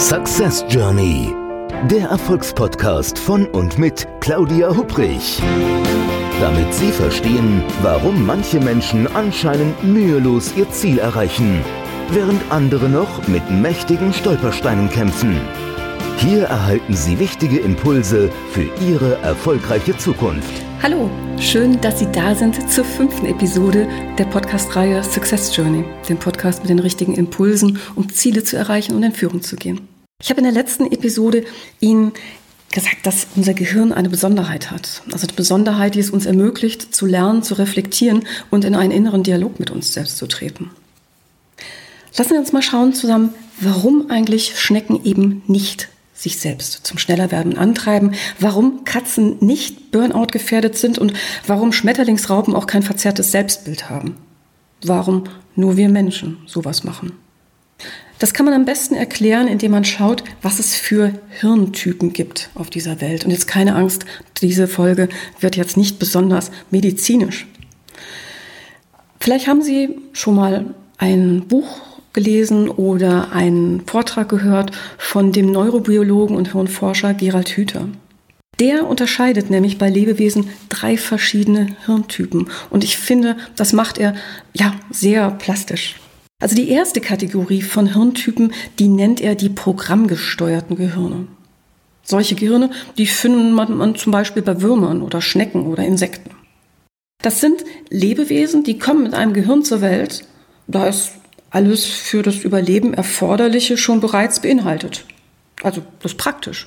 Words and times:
Success 0.00 0.64
Journey, 0.70 1.34
der 1.90 2.08
Erfolgspodcast 2.08 3.18
von 3.18 3.44
und 3.48 3.78
mit 3.78 4.08
Claudia 4.20 4.74
Hubrich. 4.74 5.42
Damit 6.40 6.72
Sie 6.72 6.90
verstehen, 6.90 7.62
warum 7.82 8.24
manche 8.24 8.60
Menschen 8.60 9.06
anscheinend 9.08 9.84
mühelos 9.84 10.54
ihr 10.56 10.70
Ziel 10.70 10.98
erreichen, 10.98 11.62
während 12.08 12.40
andere 12.50 12.88
noch 12.88 13.28
mit 13.28 13.50
mächtigen 13.50 14.14
Stolpersteinen 14.14 14.88
kämpfen. 14.88 15.38
Hier 16.16 16.44
erhalten 16.44 16.96
Sie 16.96 17.18
wichtige 17.18 17.58
Impulse 17.58 18.30
für 18.52 18.70
Ihre 18.82 19.18
erfolgreiche 19.18 19.94
Zukunft. 19.98 20.50
Hallo, 20.82 21.10
schön, 21.38 21.78
dass 21.82 21.98
Sie 21.98 22.10
da 22.10 22.34
sind 22.34 22.70
zur 22.70 22.86
fünften 22.86 23.26
Episode 23.26 23.86
der 24.16 24.24
Podcast-Reihe 24.24 25.04
Success 25.04 25.54
Journey, 25.54 25.84
dem 26.08 26.16
Podcast 26.16 26.62
mit 26.62 26.70
den 26.70 26.78
richtigen 26.78 27.14
Impulsen, 27.14 27.78
um 27.96 28.08
Ziele 28.08 28.44
zu 28.44 28.56
erreichen 28.56 28.96
und 28.96 29.02
in 29.02 29.12
Führung 29.12 29.42
zu 29.42 29.56
gehen. 29.56 29.90
Ich 30.22 30.28
habe 30.28 30.40
in 30.40 30.44
der 30.44 30.52
letzten 30.52 30.86
Episode 30.92 31.44
Ihnen 31.80 32.12
gesagt, 32.72 33.04
dass 33.06 33.26
unser 33.36 33.54
Gehirn 33.54 33.92
eine 33.92 34.10
Besonderheit 34.10 34.70
hat. 34.70 35.02
Also 35.12 35.26
eine 35.26 35.34
Besonderheit, 35.34 35.94
die 35.94 36.00
es 36.00 36.10
uns 36.10 36.26
ermöglicht, 36.26 36.94
zu 36.94 37.06
lernen, 37.06 37.42
zu 37.42 37.54
reflektieren 37.54 38.26
und 38.50 38.64
in 38.64 38.74
einen 38.74 38.92
inneren 38.92 39.22
Dialog 39.22 39.58
mit 39.58 39.70
uns 39.70 39.92
selbst 39.92 40.18
zu 40.18 40.26
treten. 40.26 40.70
Lassen 42.16 42.32
wir 42.32 42.38
uns 42.38 42.52
mal 42.52 42.62
schauen 42.62 42.92
zusammen, 42.92 43.34
warum 43.60 44.10
eigentlich 44.10 44.60
Schnecken 44.60 45.04
eben 45.04 45.42
nicht 45.46 45.88
sich 46.12 46.38
selbst 46.38 46.86
zum 46.86 46.98
Schnellerwerden 46.98 47.56
antreiben, 47.56 48.12
warum 48.38 48.84
Katzen 48.84 49.38
nicht 49.40 49.90
Burnout 49.90 50.26
gefährdet 50.26 50.76
sind 50.76 50.98
und 50.98 51.14
warum 51.46 51.72
Schmetterlingsraupen 51.72 52.54
auch 52.54 52.66
kein 52.66 52.82
verzerrtes 52.82 53.32
Selbstbild 53.32 53.88
haben. 53.88 54.16
Warum 54.84 55.24
nur 55.56 55.76
wir 55.78 55.88
Menschen 55.88 56.38
sowas 56.46 56.84
machen. 56.84 57.12
Das 58.20 58.34
kann 58.34 58.44
man 58.44 58.54
am 58.54 58.66
besten 58.66 58.94
erklären, 58.94 59.48
indem 59.48 59.72
man 59.72 59.84
schaut, 59.84 60.22
was 60.42 60.58
es 60.58 60.74
für 60.74 61.14
Hirntypen 61.40 62.12
gibt 62.12 62.50
auf 62.54 62.68
dieser 62.68 63.00
Welt. 63.00 63.24
Und 63.24 63.30
jetzt 63.30 63.48
keine 63.48 63.74
Angst, 63.74 64.04
diese 64.42 64.68
Folge 64.68 65.08
wird 65.40 65.56
jetzt 65.56 65.78
nicht 65.78 65.98
besonders 65.98 66.50
medizinisch. 66.70 67.46
Vielleicht 69.18 69.48
haben 69.48 69.62
Sie 69.62 69.96
schon 70.12 70.34
mal 70.34 70.74
ein 70.98 71.48
Buch 71.48 71.78
gelesen 72.12 72.68
oder 72.68 73.32
einen 73.32 73.86
Vortrag 73.86 74.28
gehört 74.28 74.72
von 74.98 75.32
dem 75.32 75.50
Neurobiologen 75.50 76.36
und 76.36 76.52
Hirnforscher 76.52 77.14
Gerald 77.14 77.48
Hüther. 77.48 77.88
Der 78.58 78.86
unterscheidet 78.86 79.48
nämlich 79.48 79.78
bei 79.78 79.88
Lebewesen 79.88 80.50
drei 80.68 80.98
verschiedene 80.98 81.74
Hirntypen. 81.86 82.50
Und 82.68 82.84
ich 82.84 82.98
finde, 82.98 83.38
das 83.56 83.72
macht 83.72 83.96
er 83.96 84.14
ja 84.52 84.74
sehr 84.90 85.30
plastisch. 85.30 85.99
Also 86.40 86.56
die 86.56 86.70
erste 86.70 87.00
Kategorie 87.02 87.62
von 87.62 87.92
Hirntypen, 87.92 88.52
die 88.78 88.88
nennt 88.88 89.20
er 89.20 89.34
die 89.34 89.50
programmgesteuerten 89.50 90.74
Gehirne. 90.74 91.26
Solche 92.02 92.34
Gehirne, 92.34 92.70
die 92.96 93.06
findet 93.06 93.52
man 93.52 93.94
zum 93.94 94.10
Beispiel 94.10 94.42
bei 94.42 94.62
Würmern 94.62 95.02
oder 95.02 95.20
Schnecken 95.20 95.66
oder 95.66 95.84
Insekten. 95.84 96.30
Das 97.22 97.40
sind 97.40 97.62
Lebewesen, 97.90 98.64
die 98.64 98.78
kommen 98.78 99.02
mit 99.02 99.14
einem 99.14 99.34
Gehirn 99.34 99.62
zur 99.62 99.82
Welt. 99.82 100.24
Da 100.66 100.88
ist 100.88 101.12
alles 101.50 101.84
für 101.84 102.22
das 102.22 102.36
Überleben 102.36 102.94
Erforderliche 102.94 103.76
schon 103.76 104.00
bereits 104.00 104.40
beinhaltet. 104.40 105.04
Also 105.62 105.82
das 106.00 106.12
ist 106.12 106.18
praktisch. 106.18 106.66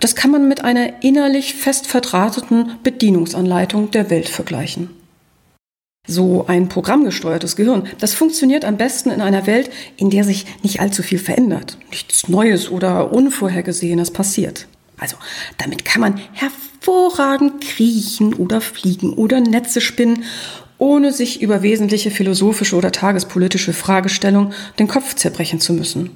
Das 0.00 0.16
kann 0.16 0.32
man 0.32 0.48
mit 0.48 0.64
einer 0.64 1.04
innerlich 1.04 1.54
fest 1.54 1.86
verdrahteten 1.86 2.72
Bedienungsanleitung 2.82 3.92
der 3.92 4.10
Welt 4.10 4.28
vergleichen. 4.28 4.90
So 6.06 6.46
ein 6.46 6.68
programmgesteuertes 6.68 7.56
Gehirn, 7.56 7.88
das 7.98 8.14
funktioniert 8.14 8.64
am 8.64 8.76
besten 8.76 9.10
in 9.10 9.20
einer 9.20 9.46
Welt, 9.46 9.70
in 9.96 10.10
der 10.10 10.24
sich 10.24 10.46
nicht 10.62 10.80
allzu 10.80 11.02
viel 11.02 11.18
verändert, 11.18 11.78
nichts 11.90 12.28
Neues 12.28 12.70
oder 12.70 13.12
Unvorhergesehenes 13.12 14.12
passiert. 14.12 14.68
Also 14.98 15.16
damit 15.58 15.84
kann 15.84 16.00
man 16.00 16.20
hervorragend 16.32 17.60
kriechen 17.60 18.34
oder 18.34 18.60
fliegen 18.60 19.14
oder 19.14 19.40
Netze 19.40 19.80
spinnen 19.80 20.24
ohne 20.78 21.12
sich 21.12 21.40
über 21.42 21.62
wesentliche 21.62 22.10
philosophische 22.10 22.76
oder 22.76 22.92
tagespolitische 22.92 23.72
Fragestellungen 23.72 24.52
den 24.78 24.88
Kopf 24.88 25.14
zerbrechen 25.14 25.60
zu 25.60 25.72
müssen. 25.72 26.10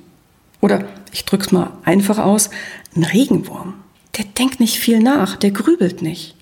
Oder, 0.61 0.85
ich 1.13 1.25
drück's 1.25 1.53
mal 1.53 1.73
einfach 1.85 2.19
aus, 2.19 2.51
ein 2.95 3.05
Regenwurm. 3.05 3.75
Der 4.19 4.27
denkt 4.27 4.61
nicht 4.61 4.79
viel 4.79 5.01
nach, 5.01 5.37
der 5.37 5.51
grübelt 5.53 6.03
nicht. 6.03 6.35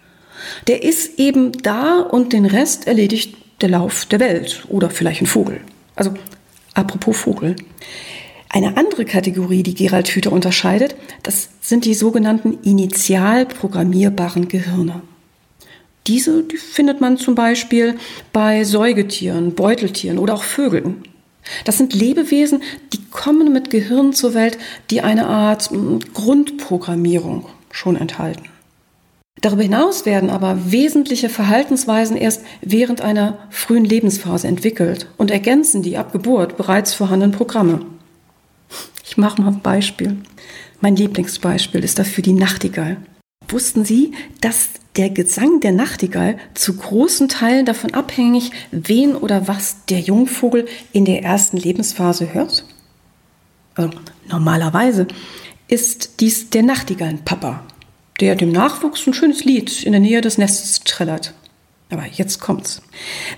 Der 0.67 0.83
ist 0.83 1.19
eben 1.19 1.53
da 1.53 2.01
und 2.01 2.33
den 2.33 2.47
Rest 2.47 2.87
erledigt 2.87 3.37
der 3.61 3.71
Lauf 3.71 4.07
der 4.07 4.21
Welt 4.21 4.65
oder 4.69 4.91
vielleicht 4.91 5.21
ein 5.21 5.27
Vogel. 5.27 5.61
Also, 5.97 6.15
apropos 6.75 7.17
Vogel. 7.17 7.57
Eine 8.51 8.77
andere 8.77 9.05
Kategorie, 9.05 9.63
die 9.63 9.75
Gerald 9.75 10.09
Hüther 10.09 10.33
unterscheidet, 10.33 10.97
das 11.23 11.51
sind 11.61 11.85
die 11.85 11.95
sogenannten 11.95 12.59
initial 12.63 13.45
programmierbaren 13.45 14.49
Gehirne. 14.49 15.03
Diese 16.07 16.43
die 16.43 16.57
findet 16.57 17.03
man 17.03 17.19
zum 17.19 17.35
Beispiel 17.35 17.99
bei 18.33 18.65
Säugetieren, 18.65 19.55
Beuteltieren 19.55 20.19
oder 20.19 20.35
auch 20.35 20.43
Vögeln. 20.43 21.03
Das 21.65 21.77
sind 21.77 21.95
Lebewesen, 21.95 22.63
die 22.95 23.05
kommen 23.11 23.53
mit 23.53 23.69
Gehirn 23.69 24.15
zur 24.15 24.33
Welt, 24.33 24.57
die 24.91 25.03
eine 25.03 25.27
Art 25.27 25.71
hm, 25.71 26.01
Grundprogrammierung 26.15 27.47
schon 27.71 27.97
enthalten. 27.97 28.49
Darüber 29.41 29.63
hinaus 29.63 30.05
werden 30.05 30.31
aber 30.31 30.73
wesentliche 30.73 31.29
Verhaltensweisen 31.29 32.17
erst 32.17 32.43
während 32.61 33.01
einer 33.01 33.39
frühen 33.51 33.85
Lebensphase 33.85 34.49
entwickelt 34.49 35.09
und 35.17 35.31
ergänzen 35.31 35.83
die 35.83 35.97
ab 35.97 36.13
Geburt 36.13 36.57
bereits 36.57 36.95
vorhandenen 36.95 37.33
Programme. 37.33 37.81
Ich 39.05 39.17
mache 39.17 39.41
mal 39.41 39.49
ein 39.49 39.61
Beispiel. 39.61 40.17
Mein 40.81 40.97
Lieblingsbeispiel 40.97 41.85
ist 41.85 41.99
dafür 41.99 42.23
die 42.23 42.33
Nachtigall. 42.33 42.99
Wussten 43.49 43.85
Sie, 43.85 44.13
dass 44.41 44.71
der 44.97 45.11
Gesang 45.11 45.61
der 45.61 45.73
Nachtigall 45.73 46.39
zu 46.55 46.77
großen 46.77 47.29
Teilen 47.29 47.65
davon 47.65 47.95
abhängig, 47.95 48.51
wen 48.73 49.15
oder 49.15 49.49
was 49.49 49.85
der 49.87 50.01
Jungvogel 50.01 50.67
in 50.93 51.05
der 51.05 51.23
ersten 51.23 51.57
Lebensphase 51.57 52.35
hört? 52.35 52.65
Also, 53.75 53.93
normalerweise 54.29 55.07
ist 55.69 56.21
dies 56.21 56.51
der 56.51 56.65
Nachtigallenpapa, 56.65 57.63
der 58.21 58.35
dem 58.35 58.53
Nachwuchs 58.53 59.07
ein 59.07 59.15
schönes 59.15 59.45
Lied 59.45 59.83
in 59.83 59.93
der 59.93 60.01
Nähe 60.01 60.21
des 60.21 60.39
Nestes 60.39 60.81
trällert. 60.81 61.35
Aber 61.91 62.05
jetzt 62.07 62.41
kommt's. 62.41 62.83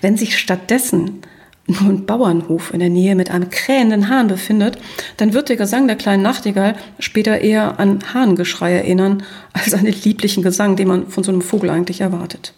Wenn 0.00 0.16
sich 0.16 0.38
stattdessen 0.38 1.22
nur 1.66 1.90
ein 1.90 2.06
Bauernhof 2.06 2.72
in 2.72 2.80
der 2.80 2.88
Nähe 2.88 3.14
mit 3.14 3.30
einem 3.30 3.50
krähenden 3.50 4.08
Hahn 4.08 4.26
befindet, 4.26 4.78
dann 5.18 5.32
wird 5.32 5.48
der 5.48 5.56
Gesang 5.56 5.86
der 5.86 5.96
kleinen 5.96 6.22
Nachtigall 6.22 6.74
später 6.98 7.40
eher 7.40 7.78
an 7.78 8.00
Hahngeschrei 8.12 8.72
erinnern, 8.72 9.22
als 9.52 9.74
an 9.74 9.84
den 9.84 9.94
lieblichen 10.02 10.42
Gesang, 10.42 10.76
den 10.76 10.88
man 10.88 11.08
von 11.08 11.22
so 11.22 11.30
einem 11.30 11.42
Vogel 11.42 11.70
eigentlich 11.70 12.00
erwartet. 12.00 12.54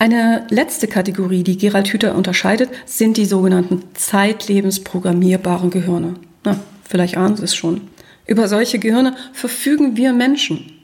Eine 0.00 0.46
letzte 0.50 0.86
Kategorie, 0.86 1.42
die 1.42 1.58
Gerald 1.58 1.88
Hüther 1.88 2.14
unterscheidet, 2.14 2.70
sind 2.86 3.16
die 3.16 3.24
sogenannten 3.24 3.82
zeitlebensprogrammierbaren 3.94 5.70
Gehirne. 5.70 6.14
Na, 6.44 6.58
vielleicht 6.84 7.16
ahnen 7.16 7.36
Sie 7.36 7.44
es 7.44 7.54
schon. 7.54 7.82
Über 8.26 8.46
solche 8.46 8.78
Gehirne 8.78 9.16
verfügen 9.32 9.96
wir 9.96 10.12
Menschen. 10.12 10.77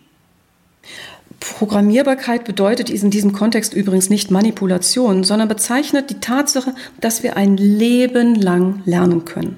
Programmierbarkeit 1.41 2.45
bedeutet 2.45 2.91
in 2.91 3.11
diesem 3.11 3.33
Kontext 3.33 3.75
übrigens 3.75 4.09
nicht 4.09 4.31
Manipulation, 4.31 5.25
sondern 5.25 5.49
bezeichnet 5.49 6.11
die 6.11 6.21
Tatsache, 6.21 6.75
dass 7.00 7.22
wir 7.22 7.37
ein 7.37 7.56
Leben 7.56 8.34
lang 8.34 8.83
lernen 8.87 9.25
können. 9.25 9.56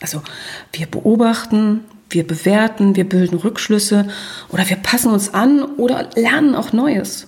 Also 0.00 0.22
wir 0.72 0.86
beobachten, 0.86 1.80
wir 2.10 2.26
bewerten, 2.26 2.96
wir 2.96 3.08
bilden 3.08 3.36
Rückschlüsse 3.36 4.08
oder 4.50 4.68
wir 4.68 4.76
passen 4.76 5.12
uns 5.12 5.34
an 5.34 5.62
oder 5.62 6.10
lernen 6.14 6.54
auch 6.54 6.72
Neues. 6.72 7.26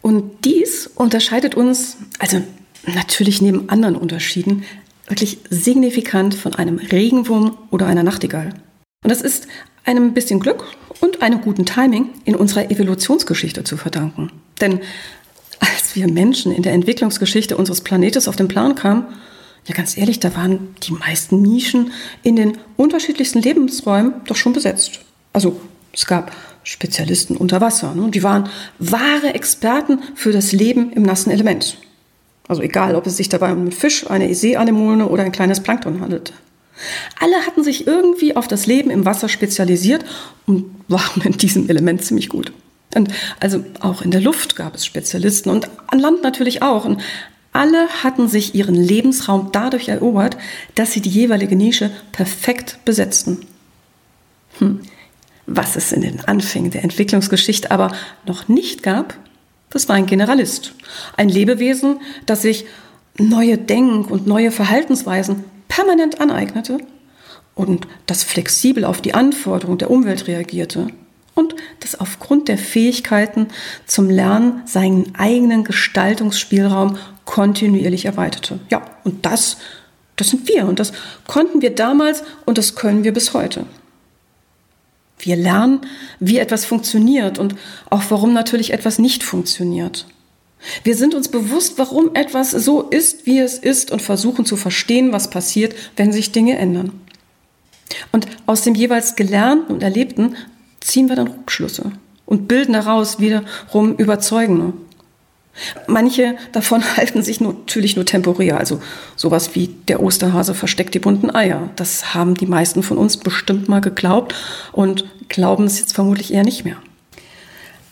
Und 0.00 0.44
dies 0.44 0.88
unterscheidet 0.94 1.54
uns, 1.54 1.96
also 2.18 2.42
natürlich 2.86 3.40
neben 3.40 3.68
anderen 3.68 3.96
Unterschieden, 3.96 4.64
wirklich 5.06 5.38
signifikant 5.50 6.34
von 6.34 6.54
einem 6.54 6.78
Regenwurm 6.78 7.56
oder 7.70 7.86
einer 7.86 8.02
Nachtigall. 8.02 8.54
Und 9.04 9.10
das 9.10 9.22
ist 9.22 9.46
einem 9.84 10.14
bisschen 10.14 10.40
Glück 10.40 10.64
und 11.00 11.22
einem 11.22 11.40
guten 11.40 11.66
Timing 11.66 12.10
in 12.24 12.34
unserer 12.34 12.70
Evolutionsgeschichte 12.70 13.64
zu 13.64 13.76
verdanken. 13.76 14.30
Denn 14.60 14.80
als 15.58 15.94
wir 15.94 16.08
Menschen 16.08 16.52
in 16.52 16.62
der 16.62 16.72
Entwicklungsgeschichte 16.72 17.56
unseres 17.56 17.80
Planetes 17.80 18.28
auf 18.28 18.36
den 18.36 18.48
Plan 18.48 18.74
kamen, 18.74 19.06
ja 19.66 19.74
ganz 19.74 19.96
ehrlich, 19.96 20.20
da 20.20 20.34
waren 20.34 20.74
die 20.82 20.92
meisten 20.92 21.40
Nischen 21.42 21.92
in 22.22 22.36
den 22.36 22.58
unterschiedlichsten 22.76 23.40
Lebensräumen 23.40 24.14
doch 24.26 24.36
schon 24.36 24.52
besetzt. 24.52 25.00
Also 25.32 25.60
es 25.92 26.06
gab 26.06 26.32
Spezialisten 26.64 27.36
unter 27.36 27.60
Wasser, 27.60 27.94
ne? 27.94 28.10
die 28.10 28.22
waren 28.22 28.48
wahre 28.78 29.34
Experten 29.34 29.98
für 30.14 30.32
das 30.32 30.52
Leben 30.52 30.92
im 30.92 31.02
nassen 31.02 31.30
Element. 31.30 31.78
Also 32.48 32.62
egal, 32.62 32.94
ob 32.96 33.06
es 33.06 33.16
sich 33.16 33.28
dabei 33.28 33.52
um 33.52 33.60
einen 33.60 33.72
Fisch, 33.72 34.08
eine 34.10 34.32
Seeanemone 34.34 35.08
oder 35.08 35.22
ein 35.24 35.32
kleines 35.32 35.60
Plankton 35.60 36.00
handelte. 36.00 36.32
Alle 37.20 37.36
hatten 37.46 37.64
sich 37.64 37.86
irgendwie 37.86 38.36
auf 38.36 38.48
das 38.48 38.66
Leben 38.66 38.90
im 38.90 39.04
Wasser 39.04 39.28
spezialisiert 39.28 40.04
und 40.46 40.66
waren 40.88 41.22
in 41.22 41.32
diesem 41.32 41.68
Element 41.68 42.04
ziemlich 42.04 42.28
gut. 42.28 42.52
Und 42.94 43.10
also 43.40 43.64
auch 43.80 44.02
in 44.02 44.10
der 44.10 44.20
Luft 44.20 44.56
gab 44.56 44.74
es 44.74 44.84
Spezialisten 44.84 45.50
und 45.50 45.68
an 45.86 45.98
Land 45.98 46.22
natürlich 46.22 46.62
auch. 46.62 46.84
Und 46.84 47.00
alle 47.52 47.88
hatten 48.02 48.28
sich 48.28 48.54
ihren 48.54 48.74
Lebensraum 48.74 49.50
dadurch 49.52 49.88
erobert, 49.88 50.36
dass 50.74 50.92
sie 50.92 51.00
die 51.00 51.10
jeweilige 51.10 51.56
Nische 51.56 51.90
perfekt 52.12 52.78
besetzten. 52.84 53.38
Hm. 54.58 54.80
Was 55.46 55.76
es 55.76 55.92
in 55.92 56.02
den 56.02 56.20
Anfängen 56.24 56.70
der 56.70 56.84
Entwicklungsgeschichte 56.84 57.70
aber 57.70 57.92
noch 58.26 58.48
nicht 58.48 58.82
gab, 58.82 59.16
das 59.70 59.88
war 59.88 59.96
ein 59.96 60.06
Generalist. 60.06 60.74
Ein 61.16 61.28
Lebewesen, 61.28 62.00
das 62.26 62.42
sich 62.42 62.66
neue 63.18 63.58
Denk- 63.58 64.10
und 64.10 64.26
neue 64.26 64.50
Verhaltensweisen 64.50 65.44
permanent 65.74 66.20
aneignete 66.20 66.78
und 67.54 67.86
das 68.04 68.24
flexibel 68.24 68.84
auf 68.84 69.00
die 69.00 69.14
Anforderungen 69.14 69.78
der 69.78 69.90
Umwelt 69.90 70.26
reagierte 70.26 70.88
und 71.34 71.54
das 71.80 71.98
aufgrund 71.98 72.48
der 72.48 72.58
Fähigkeiten 72.58 73.48
zum 73.86 74.10
Lernen 74.10 74.62
seinen 74.66 75.14
eigenen 75.16 75.64
Gestaltungsspielraum 75.64 76.98
kontinuierlich 77.24 78.04
erweiterte. 78.04 78.60
Ja, 78.68 78.82
und 79.04 79.24
das, 79.24 79.56
das 80.16 80.28
sind 80.28 80.46
wir 80.46 80.66
und 80.66 80.78
das 80.78 80.92
konnten 81.26 81.62
wir 81.62 81.74
damals 81.74 82.22
und 82.44 82.58
das 82.58 82.74
können 82.74 83.02
wir 83.02 83.14
bis 83.14 83.32
heute. 83.32 83.64
Wir 85.18 85.36
lernen, 85.36 85.80
wie 86.20 86.36
etwas 86.36 86.66
funktioniert 86.66 87.38
und 87.38 87.54
auch 87.88 88.02
warum 88.10 88.34
natürlich 88.34 88.74
etwas 88.74 88.98
nicht 88.98 89.24
funktioniert. 89.24 90.06
Wir 90.84 90.96
sind 90.96 91.14
uns 91.14 91.28
bewusst, 91.28 91.78
warum 91.78 92.14
etwas 92.14 92.50
so 92.50 92.82
ist, 92.82 93.26
wie 93.26 93.38
es 93.38 93.58
ist 93.58 93.90
und 93.90 94.02
versuchen 94.02 94.44
zu 94.44 94.56
verstehen, 94.56 95.12
was 95.12 95.30
passiert, 95.30 95.74
wenn 95.96 96.12
sich 96.12 96.32
Dinge 96.32 96.56
ändern. 96.58 97.00
Und 98.10 98.26
aus 98.46 98.62
dem 98.62 98.74
jeweils 98.74 99.16
Gelernten 99.16 99.74
und 99.74 99.82
Erlebten 99.82 100.36
ziehen 100.80 101.08
wir 101.08 101.16
dann 101.16 101.28
Rückschlüsse 101.28 101.92
und 102.26 102.48
bilden 102.48 102.72
daraus 102.72 103.20
wiederum 103.20 103.96
überzeugende. 103.96 104.72
Manche 105.86 106.36
davon 106.52 106.82
halten 106.96 107.22
sich 107.22 107.40
natürlich 107.40 107.96
nur 107.96 108.06
temporär, 108.06 108.58
also 108.58 108.80
sowas 109.16 109.54
wie 109.54 109.68
der 109.88 110.02
Osterhase 110.02 110.54
versteckt 110.54 110.94
die 110.94 110.98
bunten 110.98 111.34
Eier. 111.34 111.70
Das 111.76 112.14
haben 112.14 112.34
die 112.34 112.46
meisten 112.46 112.82
von 112.82 112.98
uns 112.98 113.16
bestimmt 113.16 113.68
mal 113.68 113.80
geglaubt 113.80 114.34
und 114.72 115.04
glauben 115.28 115.64
es 115.64 115.78
jetzt 115.78 115.94
vermutlich 115.94 116.32
eher 116.32 116.44
nicht 116.44 116.64
mehr. 116.64 116.76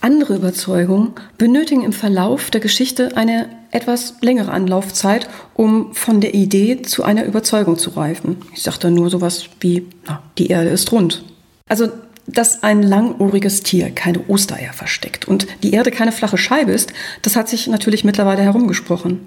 Andere 0.01 0.37
Überzeugungen 0.37 1.13
benötigen 1.37 1.83
im 1.83 1.93
Verlauf 1.93 2.51
der 2.51 2.61
Geschichte 2.61 3.17
eine 3.17 3.49
etwas 3.71 4.15
längere 4.23 4.51
Anlaufzeit, 4.51 5.29
um 5.55 5.95
von 5.95 6.21
der 6.21 6.35
Idee 6.35 6.83
zu 6.83 7.05
einer 7.05 7.25
Überzeugung 7.27 7.77
zu 7.77 7.91
reifen. 7.91 8.39
Ich 8.55 8.63
sage 8.63 8.79
da 8.81 8.91
nur 8.91 9.11
sowas 9.11 9.45
wie, 9.61 9.87
na, 10.07 10.23
die 10.39 10.49
Erde 10.49 10.71
ist 10.71 10.91
rund. 10.93 11.25
Also 11.69 11.89
dass 12.27 12.63
ein 12.63 12.83
langohriges 12.83 13.63
Tier 13.63 13.91
keine 13.91 14.29
Ostereier 14.29 14.73
versteckt 14.73 15.27
und 15.27 15.47
die 15.63 15.73
Erde 15.73 15.91
keine 15.91 16.13
flache 16.13 16.39
Scheibe 16.39 16.73
ist, 16.73 16.93
das 17.23 17.37
hat 17.37 17.49
sich 17.49 17.67
natürlich 17.67 18.05
mittlerweile 18.05 18.43
herumgesprochen. 18.43 19.27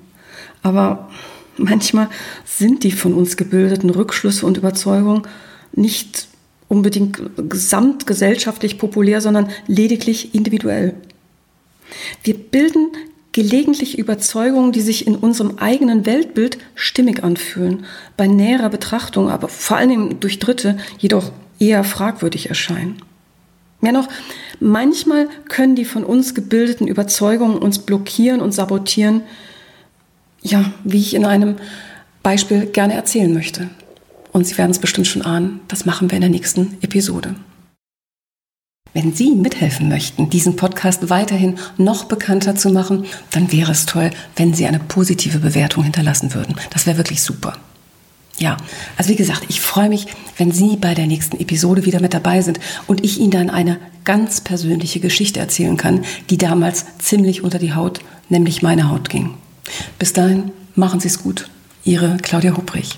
Aber 0.62 1.10
manchmal 1.58 2.10
sind 2.46 2.84
die 2.84 2.92
von 2.92 3.14
uns 3.14 3.36
gebildeten 3.36 3.90
Rückschlüsse 3.90 4.46
und 4.46 4.58
Überzeugungen 4.58 5.24
nicht 5.74 6.28
unbedingt 6.74 7.22
gesamtgesellschaftlich 7.38 8.78
populär, 8.78 9.22
sondern 9.22 9.50
lediglich 9.68 10.34
individuell. 10.34 10.96
Wir 12.24 12.36
bilden 12.36 12.88
gelegentlich 13.32 13.98
Überzeugungen, 13.98 14.72
die 14.72 14.82
sich 14.82 15.08
in 15.08 15.16
unserem 15.16 15.58
eigenen 15.58 16.06
Weltbild 16.06 16.58
stimmig 16.76 17.24
anfühlen, 17.24 17.86
bei 18.18 18.28
näherer 18.28 18.70
Betrachtung, 18.70 19.30
aber 19.30 19.48
vor 19.48 19.78
Dingen 19.80 20.20
durch 20.20 20.40
Dritte, 20.40 20.78
jedoch 20.98 21.32
eher 21.60 21.84
fragwürdig 21.84 22.50
erscheinen. 22.50 22.98
Mehr 23.82 23.92
noch, 23.92 24.08
manchmal 24.60 25.28
können 25.50 25.76
die 25.76 25.86
von 25.86 26.04
uns 26.04 26.36
gebildeten 26.36 26.88
Überzeugungen 26.88 27.58
uns 27.58 27.80
blockieren 27.80 28.40
und 28.40 28.54
sabotieren, 28.54 29.24
ja, 30.42 30.72
wie 30.84 31.00
ich 31.00 31.14
in 31.14 31.26
einem 31.26 31.56
Beispiel 32.22 32.68
gerne 32.68 32.94
erzählen 32.94 33.34
möchte. 33.34 33.70
Und 34.34 34.46
Sie 34.46 34.58
werden 34.58 34.72
es 34.72 34.80
bestimmt 34.80 35.08
schon 35.08 35.22
ahnen, 35.22 35.62
das 35.68 35.86
machen 35.86 36.12
wir 36.12 36.16
in 36.16 36.22
der 36.22 36.30
nächsten 36.30 36.78
Episode. 36.82 37.36
Wenn 38.94 39.14
Sie 39.14 39.32
mithelfen 39.32 39.90
möchten, 39.90 40.30
diesen 40.30 40.56
Podcast 40.56 41.10
weiterhin 41.10 41.58
noch 41.78 42.06
bekannter 42.06 42.56
zu 42.56 42.70
machen, 42.70 43.06
dann 43.32 43.52
wäre 43.52 43.72
es 43.72 43.86
toll, 43.86 44.12
wenn 44.36 44.54
Sie 44.54 44.66
eine 44.66 44.80
positive 44.80 45.40
Bewertung 45.40 45.84
hinterlassen 45.84 46.34
würden. 46.34 46.56
Das 46.72 46.86
wäre 46.86 46.98
wirklich 46.98 47.22
super. 47.22 47.58
Ja, 48.38 48.58
also 48.98 49.10
wie 49.10 49.16
gesagt, 49.16 49.46
ich 49.50 49.62
freue 49.62 49.90
mich, 49.90 50.08
wenn 50.38 50.52
Sie 50.52 50.78
bei 50.78 50.94
der 50.96 51.08
nächsten 51.08 51.40
Episode 51.40 51.86
wieder 51.86 52.02
mit 52.02 52.14
dabei 52.14 52.42
sind 52.42 52.60
und 52.88 53.04
ich 53.04 53.20
Ihnen 53.20 53.32
dann 53.32 53.50
eine 53.50 53.78
ganz 54.04 54.42
persönliche 54.42 55.00
Geschichte 55.00 55.40
erzählen 55.40 55.78
kann, 55.78 56.04
die 56.30 56.38
damals 56.38 56.86
ziemlich 57.00 57.44
unter 57.44 57.60
die 57.60 57.74
Haut, 57.74 58.00
nämlich 58.30 58.62
meine 58.62 58.90
Haut 58.90 59.10
ging. 59.10 59.36
Bis 60.00 60.14
dahin, 60.14 60.52
machen 60.76 61.00
Sie 61.00 61.08
es 61.08 61.22
gut. 61.22 61.50
Ihre 61.84 62.18
Claudia 62.18 62.56
Hubrich. 62.56 62.98